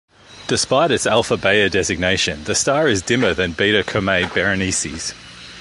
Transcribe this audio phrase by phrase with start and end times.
[0.47, 5.13] Despite its Alpha Bayer designation, the star is dimmer than Beta Comae Berenices.